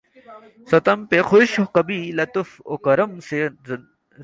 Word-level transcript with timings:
ستم 0.71 1.05
پہ 1.05 1.21
خوش 1.21 1.59
کبھی 1.73 2.11
لطف 2.11 2.61
و 2.65 2.77
کرم 2.77 3.19
سے 3.19 3.47
رنجیدہ 3.47 4.19